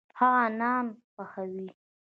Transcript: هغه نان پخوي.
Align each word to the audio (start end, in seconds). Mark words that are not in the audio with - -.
هغه 0.19 0.45
نان 0.59 0.85
پخوي. 1.15 1.65